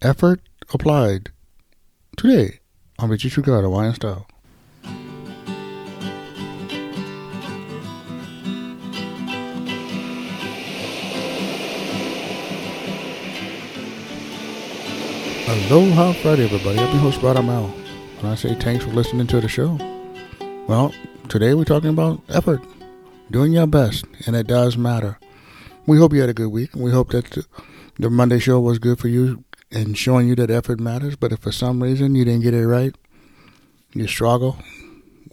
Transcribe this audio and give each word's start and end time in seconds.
Effort 0.00 0.40
Applied. 0.72 1.30
Today 2.16 2.60
on 3.00 3.08
Richie 3.08 3.30
Trugada, 3.30 3.68
Wine 3.68 3.92
Style. 3.94 4.28
Aloha 15.48 16.12
Friday, 16.12 16.44
everybody. 16.44 16.78
I'm 16.78 16.92
your 16.92 16.98
host, 16.98 17.20
Brother 17.20 17.42
Mal. 17.42 17.64
And 18.20 18.28
I 18.28 18.36
say 18.36 18.54
thanks 18.54 18.84
for 18.84 18.92
listening 18.92 19.26
to 19.26 19.40
the 19.40 19.48
show. 19.48 19.78
Well, 20.68 20.94
today 21.28 21.54
we're 21.54 21.64
talking 21.64 21.90
about 21.90 22.22
effort, 22.28 22.62
doing 23.32 23.52
your 23.52 23.66
best, 23.66 24.04
and 24.26 24.36
it 24.36 24.46
does 24.46 24.76
matter. 24.76 25.18
We 25.86 25.98
hope 25.98 26.12
you 26.12 26.20
had 26.20 26.30
a 26.30 26.34
good 26.34 26.52
week, 26.52 26.76
we 26.76 26.92
hope 26.92 27.10
that 27.10 27.44
the 27.98 28.10
Monday 28.10 28.38
show 28.38 28.60
was 28.60 28.78
good 28.78 29.00
for 29.00 29.08
you 29.08 29.42
and 29.70 29.96
showing 29.96 30.28
you 30.28 30.34
that 30.36 30.50
effort 30.50 30.80
matters. 30.80 31.16
But 31.16 31.32
if 31.32 31.40
for 31.40 31.52
some 31.52 31.82
reason 31.82 32.14
you 32.14 32.24
didn't 32.24 32.42
get 32.42 32.54
it 32.54 32.66
right, 32.66 32.94
you 33.94 34.06
struggle. 34.06 34.58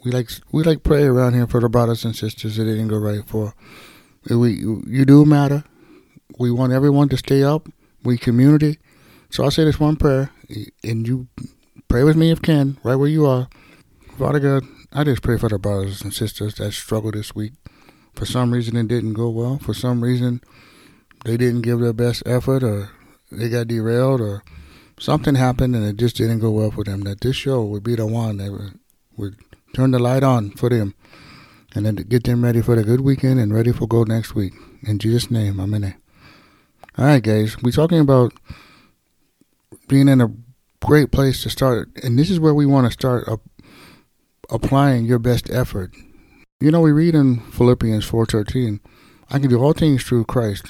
We 0.04 0.12
like 0.12 0.30
we 0.52 0.64
like 0.64 0.84
pray 0.84 1.04
around 1.04 1.34
here 1.34 1.48
for 1.48 1.60
the 1.60 1.70
brothers 1.70 2.06
and 2.06 2.16
sisters 2.16 2.58
that 2.58 2.68
it 2.68 2.76
didn't 2.76 2.90
go 2.90 2.98
right 2.98 3.28
for. 3.28 3.54
We 4.30 4.54
you 4.54 5.06
do 5.06 5.26
matter. 5.26 5.64
We 6.38 6.52
want 6.52 6.74
everyone 6.74 7.10
to 7.10 7.18
stay 7.18 7.44
up. 7.44 7.68
We 8.04 8.18
community. 8.18 8.78
So 9.30 9.44
I'll 9.44 9.52
say 9.52 9.64
this 9.66 9.80
one 9.80 9.96
prayer, 9.96 10.32
and 10.84 11.08
you 11.08 11.28
pray 11.88 12.04
with 12.04 12.16
me 12.16 12.32
if 12.32 12.42
can, 12.42 12.78
right 12.84 12.96
where 12.96 13.10
you 13.10 13.26
are. 13.26 13.50
Father 14.18 14.40
God, 14.40 14.64
I 14.94 15.04
just 15.04 15.24
pray 15.24 15.38
for 15.38 15.50
the 15.50 15.58
brothers 15.58 16.02
and 16.02 16.14
sisters 16.14 16.56
that 16.56 16.72
struggle 16.72 17.12
this 17.12 17.36
week. 17.36 17.54
For 18.14 18.26
some 18.26 18.52
reason, 18.52 18.78
it 18.78 18.88
didn't 18.88 19.14
go 19.14 19.30
well. 19.30 19.58
For 19.58 19.74
some 19.74 20.02
reason, 20.02 20.42
they 21.26 21.36
didn't 21.36 21.64
give 21.64 21.80
their 21.80 21.94
best 21.94 22.24
effort, 22.26 22.64
or 22.64 22.92
they 23.32 23.50
got 23.50 23.68
derailed, 23.68 24.22
or 24.22 24.44
something 25.00 25.36
happened 25.36 25.76
and 25.76 25.86
it 25.86 25.98
just 25.98 26.16
didn't 26.16 26.40
go 26.40 26.52
well 26.52 26.72
for 26.72 26.84
them. 26.84 27.02
That 27.02 27.22
this 27.22 27.36
show 27.36 27.64
would 27.64 27.84
be 27.84 27.96
the 27.96 28.06
one 28.06 28.38
that 28.38 28.52
would, 29.18 29.36
turn 29.74 29.92
the 29.92 30.00
light 30.00 30.24
on 30.24 30.52
for 30.52 30.70
them, 30.70 30.96
and 31.74 31.86
then 31.86 31.96
get 31.96 32.24
them 32.24 32.44
ready 32.44 32.62
for 32.62 32.76
the 32.76 32.84
good 32.84 33.02
weekend 33.02 33.40
and 33.40 33.54
ready 33.54 33.74
for 33.74 33.88
go 33.88 34.04
next 34.04 34.36
week. 34.36 34.54
In 34.88 35.00
Jesus' 35.00 35.30
name, 35.30 35.60
Amen. 35.60 35.96
All 36.98 37.06
right, 37.06 37.22
guys, 37.22 37.62
we're 37.62 37.72
talking 37.72 38.00
about 38.00 38.32
being 39.90 40.08
in 40.08 40.22
a 40.22 40.32
great 40.86 41.12
place 41.12 41.44
to 41.44 41.50
start, 41.50 41.90
and 42.04 42.18
this 42.18 42.30
is 42.30 42.40
where 42.40 42.54
we 42.54 42.66
want 42.66 42.88
to 42.88 42.92
start 42.92 43.28
up, 43.28 43.42
applying 44.50 45.06
your 45.06 45.20
best 45.20 45.50
effort. 45.50 45.94
You 46.62 46.72
know, 46.72 46.80
we 46.80 46.94
read 46.94 47.16
in 47.16 47.42
Philippians 47.42 48.06
four 48.06 48.26
thirteen, 48.26 48.80
"I 49.30 49.40
can 49.40 49.50
do 49.50 49.58
all 49.58 49.74
things 49.74 50.04
through 50.04 50.24
Christ, 50.26 50.68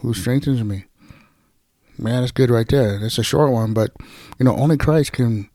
who 0.00 0.14
strengthens 0.14 0.62
me." 0.64 0.86
Man, 1.98 2.20
that's 2.20 2.32
good 2.32 2.50
right 2.50 2.68
there. 2.68 2.98
It's 3.02 3.18
a 3.18 3.22
short 3.22 3.50
one, 3.52 3.72
but 3.72 3.90
you 4.38 4.44
know, 4.44 4.54
only 4.56 4.76
Christ 4.76 5.12
can 5.12 5.48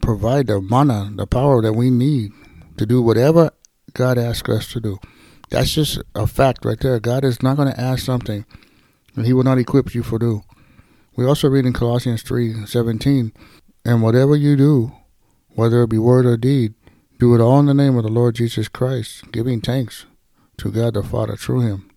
provide 0.00 0.46
the 0.46 0.60
mana, 0.60 1.12
the 1.14 1.26
power 1.26 1.60
that 1.62 1.74
we 1.74 1.90
need 1.90 2.32
to 2.78 2.86
do 2.86 3.02
whatever 3.02 3.50
God 3.94 4.18
asks 4.18 4.48
us 4.48 4.68
to 4.72 4.80
do. 4.80 4.98
That's 5.50 5.74
just 5.74 6.00
a 6.14 6.26
fact 6.26 6.64
right 6.64 6.80
there. 6.80 6.98
God 6.98 7.24
is 7.24 7.42
not 7.42 7.56
going 7.58 7.70
to 7.70 7.78
ask 7.78 8.04
something 8.04 8.46
that 9.14 9.26
He 9.26 9.34
will 9.34 9.44
not 9.44 9.58
equip 9.58 9.94
you 9.94 10.02
for 10.02 10.18
do. 10.18 10.42
We 11.14 11.26
also 11.26 11.48
read 11.48 11.66
in 11.66 11.74
Colossians 11.74 12.22
three 12.22 12.64
seventeen, 12.64 13.32
and 13.84 14.02
whatever 14.02 14.34
you 14.34 14.56
do, 14.56 14.92
whether 15.50 15.82
it 15.82 15.90
be 15.90 15.98
word 15.98 16.24
or 16.24 16.38
deed, 16.38 16.72
do 17.18 17.34
it 17.34 17.40
all 17.40 17.60
in 17.60 17.66
the 17.66 17.74
name 17.74 17.98
of 17.98 18.04
the 18.04 18.10
Lord 18.10 18.36
Jesus 18.36 18.68
Christ, 18.68 19.30
giving 19.30 19.60
thanks 19.60 20.06
to 20.56 20.70
God 20.70 20.94
the 20.94 21.02
Father 21.02 21.36
through 21.36 21.60
Him. 21.60 21.90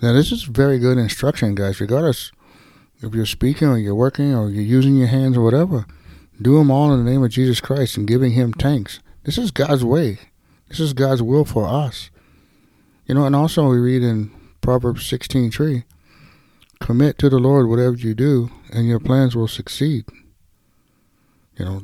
Now, 0.00 0.12
this 0.12 0.30
is 0.30 0.44
very 0.44 0.78
good 0.78 0.96
instruction, 0.96 1.56
guys. 1.56 1.80
Regardless 1.80 2.30
if 3.00 3.14
you're 3.14 3.26
speaking 3.26 3.68
or 3.68 3.78
you're 3.78 3.94
working 3.94 4.32
or 4.32 4.48
you're 4.48 4.62
using 4.62 4.96
your 4.96 5.08
hands 5.08 5.36
or 5.36 5.42
whatever, 5.42 5.86
do 6.40 6.56
them 6.56 6.70
all 6.70 6.92
in 6.92 7.04
the 7.04 7.10
name 7.10 7.24
of 7.24 7.30
Jesus 7.30 7.60
Christ 7.60 7.96
and 7.96 8.06
giving 8.06 8.32
Him 8.32 8.52
thanks. 8.52 9.00
This 9.24 9.38
is 9.38 9.50
God's 9.50 9.84
way. 9.84 10.18
This 10.68 10.78
is 10.78 10.92
God's 10.92 11.22
will 11.22 11.44
for 11.44 11.66
us. 11.66 12.10
You 13.06 13.14
know, 13.14 13.26
and 13.26 13.34
also 13.34 13.68
we 13.68 13.78
read 13.78 14.02
in 14.02 14.30
Proverbs 14.60 15.04
16 15.06 15.50
3, 15.50 15.82
commit 16.80 17.18
to 17.18 17.28
the 17.28 17.38
Lord 17.38 17.68
whatever 17.68 17.96
you 17.96 18.14
do, 18.14 18.50
and 18.70 18.86
your 18.86 19.00
plans 19.00 19.34
will 19.34 19.48
succeed. 19.48 20.04
You 21.56 21.64
know, 21.64 21.82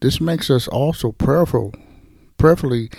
this 0.00 0.20
makes 0.20 0.50
us 0.50 0.68
also 0.68 1.12
prayerful. 1.12 1.72
Prayerfully, 2.36 2.90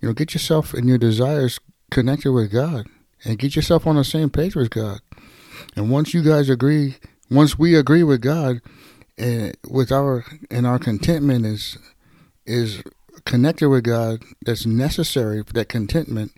you 0.00 0.08
know, 0.08 0.12
get 0.12 0.34
yourself 0.34 0.72
and 0.72 0.88
your 0.88 0.98
desires 0.98 1.58
connected 1.90 2.30
with 2.30 2.52
God 2.52 2.86
and 3.24 3.38
get 3.38 3.56
yourself 3.56 3.86
on 3.86 3.96
the 3.96 4.04
same 4.04 4.30
page 4.30 4.54
with 4.54 4.70
God. 4.70 5.00
And 5.76 5.90
once 5.90 6.14
you 6.14 6.22
guys 6.22 6.48
agree, 6.48 6.96
once 7.30 7.58
we 7.58 7.74
agree 7.74 8.02
with 8.02 8.20
God, 8.20 8.60
and 9.16 9.56
with 9.68 9.90
our 9.90 10.24
and 10.50 10.66
our 10.66 10.78
contentment 10.78 11.44
is 11.44 11.76
is 12.46 12.82
connected 13.24 13.68
with 13.68 13.84
God, 13.84 14.22
that's 14.44 14.64
necessary 14.64 15.42
for 15.42 15.52
that 15.54 15.68
contentment. 15.68 16.32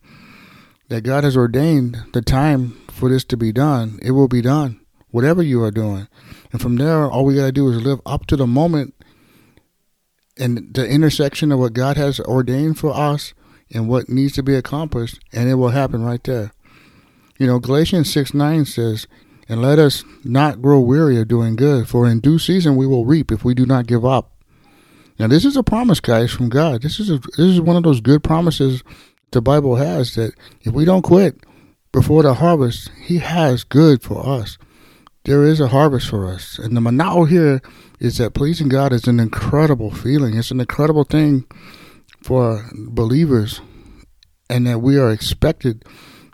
That 0.89 1.03
God 1.03 1.23
has 1.23 1.37
ordained 1.37 1.99
the 2.13 2.23
time 2.23 2.71
for 2.89 3.09
this 3.09 3.25
to 3.27 3.37
be 3.37 3.53
done. 3.53 4.01
It 4.03 4.11
will 4.11 4.27
be 4.27 4.43
done, 4.43 4.81
whatever 5.11 5.41
you 5.41 5.63
are 5.63 5.71
doing. 5.71 6.09
And 6.51 6.61
from 6.61 6.77
there, 6.77 7.09
all 7.09 7.25
we 7.25 7.37
got 7.37 7.47
to 7.47 7.53
do 7.53 7.69
is 7.71 7.81
live 7.81 8.01
up 8.05 8.27
to 8.27 8.37
the 8.37 8.47
moment 8.47 8.95
and 10.37 10.75
the 10.75 10.89
intersection 10.89 11.53
of 11.53 11.61
what 11.61 11.75
God 11.75 11.97
has 11.97 12.19
ordained 12.19 12.79
for 12.79 12.93
us 12.93 13.35
and 13.73 13.89
what 13.89 14.09
needs 14.09 14.33
to 14.35 14.43
be 14.43 14.57
accomplished, 14.57 15.21
and 15.33 15.49
it 15.49 15.55
will 15.55 15.69
happen 15.69 16.03
right 16.03 16.25
there. 16.25 16.53
You 17.41 17.47
know, 17.47 17.59
Galatians 17.59 18.13
6 18.13 18.35
9 18.35 18.67
says, 18.67 19.09
And 19.49 19.63
let 19.63 19.79
us 19.79 20.05
not 20.23 20.61
grow 20.61 20.79
weary 20.79 21.19
of 21.19 21.29
doing 21.29 21.57
good, 21.57 21.89
for 21.89 22.07
in 22.07 22.21
due 22.21 22.39
season 22.39 22.77
we 22.77 22.87
will 22.87 23.07
reap 23.07 23.33
if 23.33 23.45
we 23.45 23.55
do 23.55 23.65
not 23.65 23.87
give 23.87 24.05
up. 24.05 24.31
Now, 25.19 25.27
this 25.27 25.47
is 25.47 25.57
a 25.57 25.63
promise, 25.63 26.01
guys, 26.01 26.31
from 26.31 26.51
God. 26.51 26.83
This 26.83 27.01
is 27.01 27.09
a, 27.09 27.19
this 27.19 27.39
is 27.39 27.61
one 27.61 27.77
of 27.77 27.83
those 27.83 28.03
good 28.03 28.23
promises 28.23 28.85
the 29.33 29.41
Bible 29.41 29.77
has 29.77 30.17
that 30.17 30.35
if 30.63 30.75
we 30.75 30.85
don't 30.85 31.01
quit 31.01 31.39
before 31.93 32.23
the 32.23 32.35
harvest, 32.35 32.91
He 33.01 33.19
has 33.19 33.65
good 33.65 34.03
for 34.03 34.27
us. 34.27 34.59
There 35.25 35.45
is 35.45 35.61
a 35.61 35.69
harvest 35.69 36.11
for 36.11 36.31
us. 36.31 36.59
And 36.59 36.77
the 36.77 36.81
manao 36.83 37.27
here 37.27 37.63
is 38.01 38.19
that 38.19 38.35
pleasing 38.35 38.69
God 38.69 38.93
is 38.93 39.07
an 39.07 39.19
incredible 39.19 39.91
feeling. 39.91 40.37
It's 40.37 40.51
an 40.51 40.61
incredible 40.61 41.05
thing 41.05 41.47
for 42.23 42.69
believers, 42.75 43.63
and 44.51 44.67
that 44.67 44.81
we 44.81 44.99
are 44.99 45.11
expected 45.11 45.87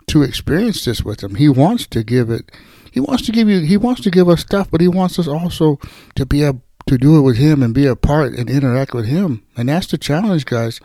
to 0.07 0.23
experience 0.23 0.85
this 0.85 1.03
with 1.03 1.23
him. 1.23 1.35
He 1.35 1.49
wants 1.49 1.85
to 1.87 2.03
give 2.03 2.29
it. 2.29 2.51
He 2.91 2.99
wants 2.99 3.25
to 3.25 3.31
give 3.31 3.49
you. 3.49 3.59
He 3.59 3.77
wants 3.77 4.01
to 4.01 4.11
give 4.11 4.29
us 4.29 4.41
stuff, 4.41 4.69
but 4.71 4.81
he 4.81 4.87
wants 4.87 5.19
us 5.19 5.27
also 5.27 5.79
to 6.15 6.25
be 6.25 6.43
able 6.43 6.63
to 6.87 6.97
do 6.97 7.17
it 7.17 7.21
with 7.21 7.37
him 7.37 7.61
and 7.61 7.73
be 7.73 7.85
a 7.85 7.95
part 7.95 8.33
and 8.33 8.49
interact 8.49 8.93
with 8.93 9.05
him. 9.05 9.43
And 9.55 9.69
that's 9.69 9.87
the 9.87 9.97
challenge, 9.97 10.45
guys. 10.45 10.79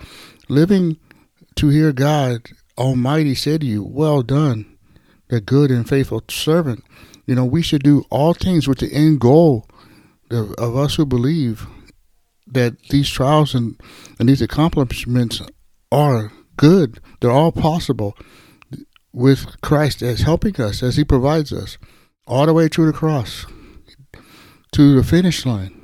Living 0.48 0.98
to 1.56 1.68
hear 1.68 1.92
God 1.92 2.48
Almighty 2.76 3.34
say 3.34 3.58
to 3.58 3.66
you, 3.66 3.84
"Well 3.84 4.22
done, 4.22 4.66
the 5.28 5.40
good 5.40 5.70
and 5.70 5.88
faithful 5.88 6.22
servant." 6.28 6.84
You 7.26 7.36
know, 7.36 7.44
we 7.44 7.62
should 7.62 7.84
do 7.84 8.04
all 8.10 8.34
things 8.34 8.66
with 8.66 8.78
the 8.78 8.92
end 8.92 9.20
goal 9.20 9.68
of, 10.30 10.52
of 10.54 10.76
us 10.76 10.96
who 10.96 11.06
believe 11.06 11.66
that 12.48 12.78
these 12.90 13.08
trials 13.08 13.54
and, 13.54 13.80
and 14.18 14.28
these 14.28 14.42
accomplishments 14.42 15.40
are 15.90 16.32
good. 16.56 17.00
They're 17.20 17.30
all 17.30 17.52
possible 17.52 18.16
with 19.12 19.60
Christ 19.60 20.02
as 20.02 20.22
helping 20.22 20.60
us, 20.60 20.82
as 20.82 20.96
He 20.96 21.04
provides 21.04 21.52
us, 21.52 21.78
all 22.26 22.46
the 22.46 22.54
way 22.54 22.68
through 22.68 22.86
the 22.86 22.92
cross, 22.92 23.46
to 24.72 24.96
the 24.96 25.04
finish 25.04 25.44
line. 25.44 25.78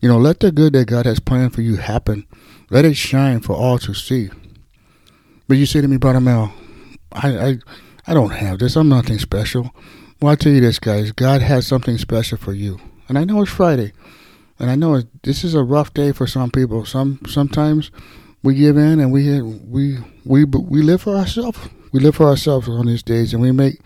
You 0.00 0.08
know, 0.08 0.18
let 0.18 0.40
the 0.40 0.50
good 0.50 0.72
that 0.72 0.86
God 0.86 1.06
has 1.06 1.20
planned 1.20 1.54
for 1.54 1.62
you 1.62 1.76
happen. 1.76 2.26
Let 2.70 2.84
it 2.84 2.96
shine 2.96 3.40
for 3.40 3.54
all 3.54 3.78
to 3.78 3.94
see. 3.94 4.30
But 5.46 5.58
you 5.58 5.66
say 5.66 5.80
to 5.80 5.88
me, 5.88 5.96
Brother 5.96 6.20
Mel, 6.20 6.52
I, 7.12 7.36
I, 7.36 7.58
I 8.06 8.14
don't 8.14 8.30
have 8.30 8.58
this. 8.58 8.76
I'm 8.76 8.88
nothing 8.88 9.18
special. 9.18 9.70
Well, 10.20 10.32
I 10.32 10.36
tell 10.36 10.52
you 10.52 10.60
this, 10.60 10.78
guys. 10.78 11.12
God 11.12 11.42
has 11.42 11.66
something 11.66 11.98
special 11.98 12.38
for 12.38 12.52
you, 12.52 12.80
and 13.08 13.18
I 13.18 13.24
know 13.24 13.42
it's 13.42 13.50
Friday, 13.50 13.92
and 14.58 14.70
I 14.70 14.76
know 14.76 15.02
this 15.22 15.44
is 15.44 15.54
a 15.54 15.64
rough 15.64 15.92
day 15.92 16.12
for 16.12 16.26
some 16.26 16.50
people. 16.50 16.84
Some 16.84 17.20
sometimes 17.26 17.90
we 18.42 18.54
give 18.54 18.76
in 18.76 19.00
and 19.00 19.12
we 19.12 19.40
we 19.42 19.98
we 20.24 20.44
we 20.44 20.82
live 20.82 21.02
for 21.02 21.16
ourselves. 21.16 21.58
We 21.92 22.00
live 22.00 22.16
for 22.16 22.26
ourselves 22.26 22.68
on 22.68 22.86
these 22.86 23.02
days, 23.02 23.32
and 23.32 23.42
we 23.42 23.52
make 23.52 23.80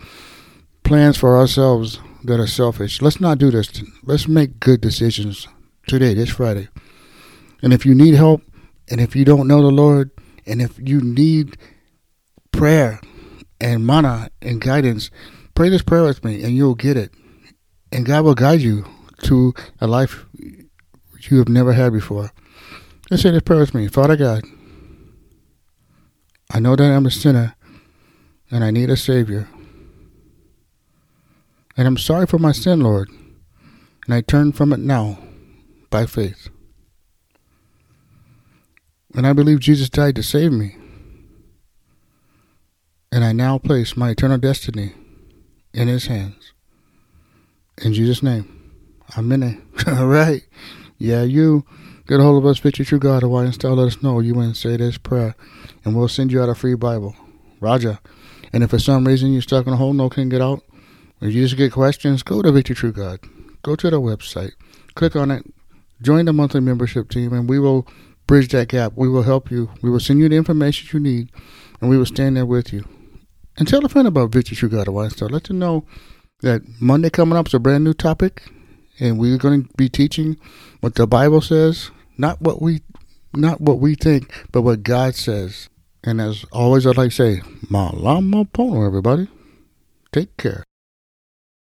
plans 0.83 1.17
for 1.17 1.35
ourselves 1.35 1.99
that 2.23 2.39
are 2.39 2.47
selfish. 2.47 3.01
Let's 3.01 3.19
not 3.19 3.37
do 3.37 3.51
this. 3.51 3.83
Let's 4.03 4.27
make 4.27 4.61
good 4.61 4.79
decisions 4.79 5.47
today, 5.87 6.13
this 6.13 6.29
Friday. 6.29 6.69
And 7.61 7.73
if 7.73 7.85
you 7.85 7.93
need 7.93 8.13
help, 8.13 8.41
and 8.89 9.01
if 9.01 9.15
you 9.15 9.25
don't 9.25 9.47
know 9.47 9.61
the 9.61 9.67
Lord, 9.67 10.11
and 10.45 10.61
if 10.61 10.79
you 10.79 11.01
need 11.01 11.57
prayer 12.51 13.01
and 13.59 13.85
mana 13.85 14.29
and 14.41 14.61
guidance, 14.61 15.11
pray 15.53 15.67
this 15.67 15.81
prayer 15.81 16.03
with 16.03 16.23
me, 16.23 16.43
and 16.43 16.55
you'll 16.55 16.75
get 16.75 16.95
it. 16.95 17.11
And 17.91 18.05
God 18.05 18.23
will 18.23 18.35
guide 18.35 18.61
you 18.61 18.85
to 19.23 19.53
a 19.81 19.87
life 19.87 20.25
you 20.37 21.39
have 21.39 21.49
never 21.49 21.73
had 21.73 21.91
before. 21.91 22.31
Let's 23.11 23.23
say 23.23 23.31
this 23.31 23.41
prayer 23.41 23.59
with 23.59 23.73
me. 23.73 23.89
Father 23.89 24.15
God, 24.15 24.43
I 26.53 26.59
know 26.59 26.77
that 26.77 26.89
I'm 26.89 27.05
a 27.05 27.11
sinner 27.11 27.55
and 28.51 28.63
I 28.63 28.71
need 28.71 28.89
a 28.89 28.97
Savior. 28.97 29.47
And 31.75 31.87
I'm 31.87 31.97
sorry 31.97 32.25
for 32.25 32.39
my 32.39 32.51
sin, 32.51 32.81
Lord. 32.81 33.09
and 34.05 34.15
I 34.15 34.21
turn 34.21 34.51
from 34.51 34.71
it 34.73 34.79
now 34.79 35.19
by 35.89 36.05
faith. 36.05 36.49
And 39.13 39.27
I 39.27 39.33
believe 39.33 39.59
Jesus 39.59 39.89
died 39.89 40.15
to 40.15 40.23
save 40.23 40.51
me. 40.51 40.75
And 43.11 43.23
I 43.23 43.31
now 43.31 43.57
place 43.57 43.97
my 43.97 44.11
eternal 44.11 44.37
destiny 44.37 44.93
in 45.73 45.87
his 45.87 46.07
hands. 46.07 46.53
In 47.83 47.93
Jesus' 47.93 48.23
name. 48.23 48.53
Amen. 49.17 49.61
All 49.87 50.07
right. 50.07 50.41
Yeah, 50.97 51.23
you 51.23 51.65
get 52.07 52.19
a 52.19 52.23
hold 52.23 52.43
of 52.43 52.49
us, 52.49 52.59
Victory 52.59 52.85
True 52.85 52.99
God, 52.99 53.23
or 53.23 53.43
install, 53.45 53.75
let 53.75 53.87
us 53.87 54.01
know 54.01 54.19
you 54.19 54.33
want 54.33 54.55
to 54.55 54.59
say 54.59 54.77
this 54.77 54.97
prayer, 54.97 55.35
and 55.85 55.95
we'll 55.95 56.07
send 56.07 56.31
you 56.31 56.41
out 56.41 56.49
a 56.49 56.55
free 56.55 56.75
Bible. 56.75 57.15
Roger. 57.59 57.99
And 58.53 58.63
if 58.63 58.69
for 58.69 58.79
some 58.79 59.05
reason 59.05 59.33
you're 59.33 59.41
stuck 59.41 59.67
in 59.67 59.73
a 59.73 59.77
hole, 59.77 59.93
no 59.93 60.09
can 60.09 60.29
get 60.29 60.41
out, 60.41 60.63
or 61.21 61.27
you 61.27 61.43
just 61.43 61.57
get 61.57 61.71
questions, 61.71 62.23
go 62.23 62.41
to 62.41 62.51
Victory 62.51 62.75
True 62.75 62.91
God. 62.91 63.19
Go 63.63 63.75
to 63.75 63.89
the 63.89 63.99
website, 63.99 64.51
click 64.95 65.15
on 65.15 65.31
it, 65.31 65.43
join 66.01 66.25
the 66.25 66.33
monthly 66.33 66.61
membership 66.61 67.09
team, 67.09 67.33
and 67.33 67.49
we 67.49 67.59
will 67.59 67.87
bridge 68.27 68.49
that 68.49 68.69
gap. 68.69 68.93
We 68.95 69.09
will 69.09 69.23
help 69.23 69.51
you. 69.51 69.69
We 69.81 69.89
will 69.89 69.99
send 69.99 70.19
you 70.19 70.29
the 70.29 70.35
information 70.35 70.89
you 70.93 70.99
need, 70.99 71.31
and 71.81 71.89
we 71.89 71.97
will 71.97 72.05
stand 72.05 72.37
there 72.37 72.45
with 72.45 72.71
you. 72.71 72.87
And 73.57 73.67
tell 73.67 73.83
a 73.83 73.89
friend 73.89 74.07
about 74.07 74.31
Victory 74.31 74.55
True 74.55 74.69
God, 74.69 74.87
or 74.87 75.09
Let 75.29 75.43
them 75.45 75.59
know 75.59 75.85
that 76.41 76.61
Monday 76.79 77.09
coming 77.09 77.37
up 77.37 77.47
is 77.47 77.53
a 77.53 77.59
brand 77.59 77.83
new 77.83 77.93
topic 77.93 78.43
and 78.99 79.17
we're 79.17 79.37
going 79.37 79.63
to 79.63 79.69
be 79.75 79.89
teaching 79.89 80.37
what 80.81 80.95
the 80.95 81.07
Bible 81.07 81.41
says, 81.41 81.91
not 82.17 82.41
what 82.41 82.61
we 82.61 82.81
not 83.33 83.61
what 83.61 83.79
we 83.79 83.95
think, 83.95 84.33
but 84.51 84.61
what 84.61 84.83
God 84.83 85.15
says. 85.15 85.69
And 86.03 86.21
as 86.21 86.45
always, 86.51 86.85
I'd 86.85 86.97
like 86.97 87.09
to 87.09 87.15
say, 87.15 87.41
Malama 87.69 88.49
Pono, 88.51 88.85
everybody. 88.85 89.27
Take 90.11 90.35
care. 90.37 90.63